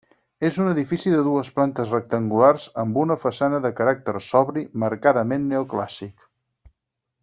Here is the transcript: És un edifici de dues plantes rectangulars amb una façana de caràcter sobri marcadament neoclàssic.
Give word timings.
És 0.47 0.55
un 0.61 0.69
edifici 0.69 1.11
de 1.15 1.19
dues 1.27 1.51
plantes 1.57 1.91
rectangulars 1.97 2.67
amb 2.85 2.99
una 3.03 3.19
façana 3.27 3.61
de 3.69 3.73
caràcter 3.83 4.17
sobri 4.33 4.67
marcadament 4.89 5.49
neoclàssic. 5.55 6.31